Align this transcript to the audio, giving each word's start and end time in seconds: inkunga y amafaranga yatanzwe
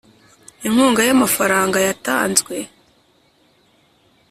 inkunga 0.67 1.01
y 1.07 1.11
amafaranga 1.15 1.77
yatanzwe 1.87 2.55